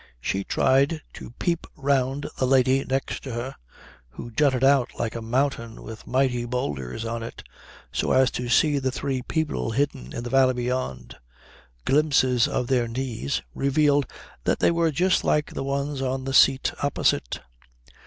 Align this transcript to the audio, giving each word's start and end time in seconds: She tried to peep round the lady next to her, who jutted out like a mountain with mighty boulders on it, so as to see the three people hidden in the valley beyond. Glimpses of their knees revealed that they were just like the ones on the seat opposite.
She 0.19 0.43
tried 0.43 1.03
to 1.13 1.29
peep 1.37 1.67
round 1.75 2.27
the 2.39 2.47
lady 2.47 2.83
next 2.83 3.21
to 3.21 3.33
her, 3.33 3.55
who 4.09 4.31
jutted 4.31 4.63
out 4.63 4.89
like 4.97 5.13
a 5.13 5.21
mountain 5.21 5.83
with 5.83 6.07
mighty 6.07 6.43
boulders 6.45 7.05
on 7.05 7.21
it, 7.21 7.43
so 7.91 8.11
as 8.11 8.31
to 8.31 8.49
see 8.49 8.79
the 8.79 8.89
three 8.89 9.21
people 9.21 9.69
hidden 9.69 10.11
in 10.11 10.23
the 10.23 10.31
valley 10.31 10.55
beyond. 10.55 11.17
Glimpses 11.85 12.47
of 12.47 12.65
their 12.65 12.87
knees 12.87 13.43
revealed 13.53 14.07
that 14.45 14.57
they 14.57 14.71
were 14.71 14.89
just 14.89 15.23
like 15.23 15.53
the 15.53 15.63
ones 15.63 16.01
on 16.01 16.23
the 16.23 16.33
seat 16.33 16.73
opposite. 16.81 17.39